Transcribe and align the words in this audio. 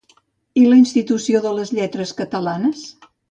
I 0.61 0.63
la 0.69 0.77
Institució 0.79 1.41
de 1.45 1.51
les 1.59 1.75
Lletres 1.81 2.15
Catalanes? 2.23 2.85